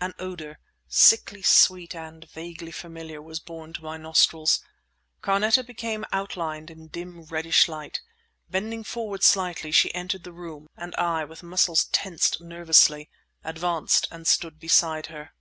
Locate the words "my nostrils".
3.82-4.64